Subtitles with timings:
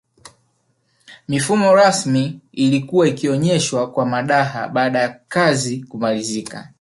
[1.27, 6.69] Mifumo rasmi ilikuwa ikionyeshwa kwa madaha baada yakazi kumalizika